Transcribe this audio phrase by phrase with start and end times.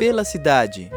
[0.00, 0.90] Pela cidade.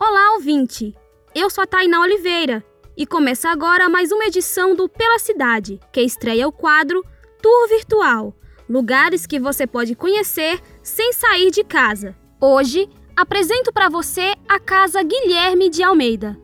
[0.00, 0.94] Olá, ouvinte!
[1.34, 2.64] Eu sou a Tainá Oliveira
[2.96, 7.04] e começa agora mais uma edição do Pela Cidade, que estreia o quadro
[7.42, 8.32] Tour Virtual
[8.68, 12.16] lugares que você pode conhecer sem sair de casa.
[12.40, 16.38] Hoje, apresento para você a Casa Guilherme de Almeida.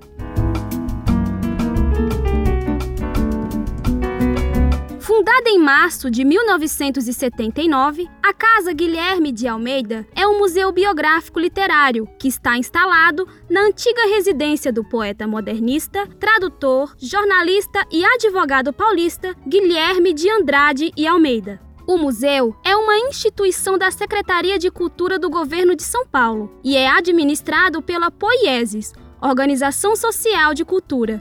[5.02, 12.06] Fundada em março de 1979, a Casa Guilherme de Almeida é um museu biográfico literário
[12.20, 20.14] que está instalado na antiga residência do poeta modernista, tradutor, jornalista e advogado paulista Guilherme
[20.14, 21.60] de Andrade e Almeida.
[21.84, 26.76] O museu é uma instituição da Secretaria de Cultura do Governo de São Paulo e
[26.76, 31.20] é administrado pela Poieses, Organização Social de Cultura.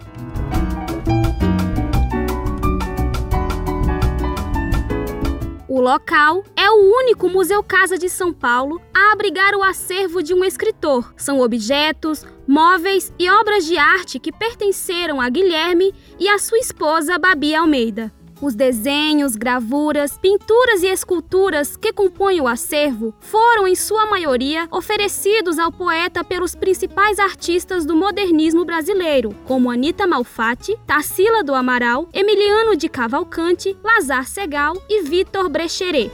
[5.82, 10.32] O local é o único Museu Casa de São Paulo a abrigar o acervo de
[10.32, 11.12] um escritor.
[11.18, 17.18] São objetos, móveis e obras de arte que pertenceram a Guilherme e a sua esposa
[17.18, 18.14] Babi Almeida.
[18.42, 25.60] Os desenhos, gravuras, pinturas e esculturas que compõem o acervo foram, em sua maioria, oferecidos
[25.60, 32.76] ao poeta pelos principais artistas do modernismo brasileiro, como Anita Malfatti, Tarsila do Amaral, Emiliano
[32.76, 36.10] de Cavalcante, Lazar Segal e Vitor Brecheret.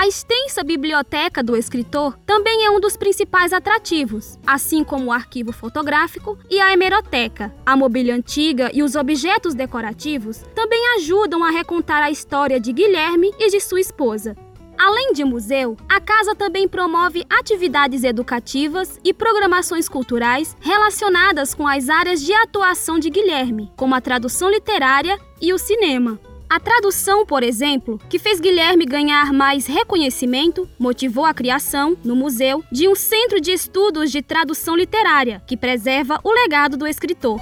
[0.00, 5.52] A extensa biblioteca do escritor também é um dos principais atrativos, assim como o arquivo
[5.52, 7.54] fotográfico e a hemeroteca.
[7.66, 13.30] A mobília antiga e os objetos decorativos também ajudam a recontar a história de Guilherme
[13.38, 14.34] e de sua esposa.
[14.78, 21.90] Além de museu, a casa também promove atividades educativas e programações culturais relacionadas com as
[21.90, 26.18] áreas de atuação de Guilherme, como a tradução literária e o cinema.
[26.50, 32.64] A tradução, por exemplo, que fez Guilherme ganhar mais reconhecimento, motivou a criação, no museu,
[32.72, 37.38] de um centro de estudos de tradução literária, que preserva o legado do escritor.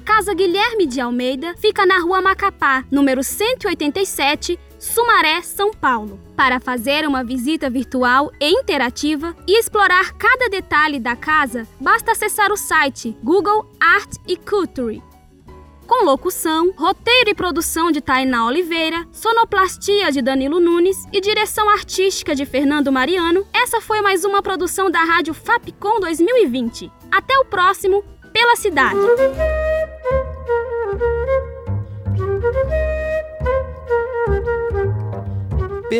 [0.00, 6.18] A Casa Guilherme de Almeida fica na Rua Macapá, número 187, Sumaré, São Paulo.
[6.34, 12.50] Para fazer uma visita virtual e interativa e explorar cada detalhe da casa, basta acessar
[12.50, 15.02] o site Google Art e Culture.
[15.86, 22.34] Com locução, roteiro e produção de Tainá Oliveira, sonoplastia de Danilo Nunes e direção artística
[22.34, 26.90] de Fernando Mariano, essa foi mais uma produção da Rádio Fapcom 2020.
[27.12, 28.96] Até o próximo Pela Cidade.